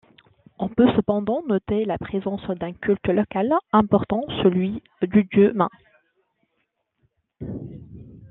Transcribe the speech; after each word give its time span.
On 0.57 0.67
peut 0.67 0.87
cependant 0.95 1.43
noter 1.47 1.85
la 1.85 1.99
présence 1.99 2.41
d'un 2.59 2.73
culte 2.73 3.05
local 3.07 3.53
important, 3.71 4.23
celui 4.41 4.81
du 5.03 5.25
dieu 5.25 5.53
Men. 5.53 5.67